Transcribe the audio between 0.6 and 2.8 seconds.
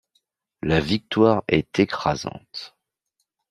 La victoire est écrasante.